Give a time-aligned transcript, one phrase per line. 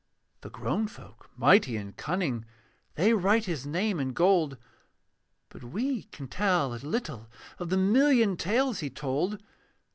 [0.41, 2.43] The grown folk mighty and cunning,
[2.95, 4.57] They write his name in gold;
[5.49, 9.43] But we can tell a little Of the million tales he told.